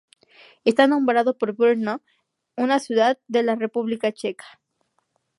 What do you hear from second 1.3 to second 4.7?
por Brno, una ciudad de la República Checa.